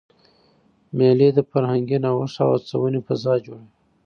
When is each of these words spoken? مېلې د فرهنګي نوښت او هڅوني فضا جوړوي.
مېلې 0.97 1.29
د 1.33 1.39
فرهنګي 1.49 1.97
نوښت 2.03 2.37
او 2.43 2.49
هڅوني 2.63 2.99
فضا 3.07 3.33
جوړوي. 3.45 3.69